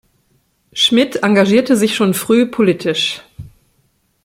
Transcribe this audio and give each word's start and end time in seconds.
Schmidt 0.73 1.21
engagierte 1.21 1.77
sich 1.77 1.93
schon 1.95 2.15
früh 2.15 2.47
politisch. 2.47 3.21